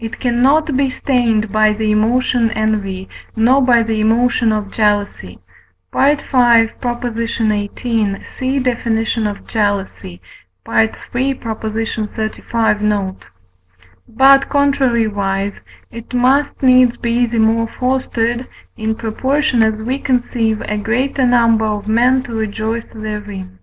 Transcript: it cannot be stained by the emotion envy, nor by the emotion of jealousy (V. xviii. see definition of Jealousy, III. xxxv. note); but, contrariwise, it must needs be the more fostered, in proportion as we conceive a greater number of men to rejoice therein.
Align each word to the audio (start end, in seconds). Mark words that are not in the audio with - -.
it 0.00 0.18
cannot 0.18 0.76
be 0.76 0.90
stained 0.90 1.52
by 1.52 1.72
the 1.72 1.92
emotion 1.92 2.50
envy, 2.50 3.08
nor 3.36 3.62
by 3.64 3.84
the 3.84 4.00
emotion 4.00 4.50
of 4.50 4.72
jealousy 4.72 5.38
(V. 5.94 6.16
xviii. 6.16 7.70
see 8.26 8.58
definition 8.58 9.28
of 9.28 9.46
Jealousy, 9.46 10.20
III. 10.68 10.88
xxxv. 11.34 12.80
note); 12.80 13.26
but, 14.08 14.48
contrariwise, 14.48 15.60
it 15.92 16.12
must 16.12 16.60
needs 16.64 16.96
be 16.96 17.24
the 17.24 17.38
more 17.38 17.68
fostered, 17.68 18.48
in 18.76 18.92
proportion 18.96 19.62
as 19.62 19.78
we 19.78 20.00
conceive 20.00 20.60
a 20.62 20.78
greater 20.78 21.24
number 21.24 21.64
of 21.64 21.86
men 21.86 22.24
to 22.24 22.34
rejoice 22.34 22.92
therein. 22.92 23.60